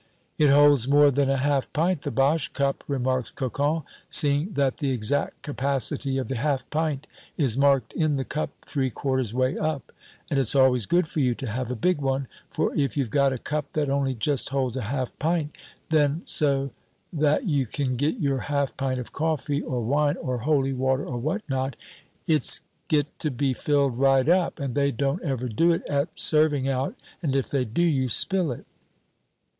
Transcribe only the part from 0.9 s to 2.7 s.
than a half pint, the Boche